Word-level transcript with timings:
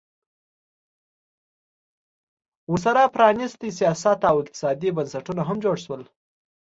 ورسره 2.73 3.13
پرانیستي 3.15 3.69
سیاسي 3.79 4.09
او 4.31 4.35
اقتصادي 4.43 4.89
بنسټونه 4.97 5.41
هم 5.49 5.57
جوړ 5.65 5.75
شول 5.85 6.01